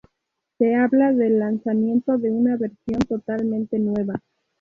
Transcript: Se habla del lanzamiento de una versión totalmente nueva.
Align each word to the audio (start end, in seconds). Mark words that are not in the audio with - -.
Se 0.57 0.73
habla 0.73 1.13
del 1.13 1.37
lanzamiento 1.37 2.17
de 2.17 2.31
una 2.31 2.57
versión 2.57 2.97
totalmente 3.07 3.77
nueva. 3.77 4.19